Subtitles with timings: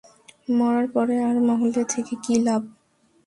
[0.49, 2.61] মরার পরে আর, মহলে থেকে কি লাভ?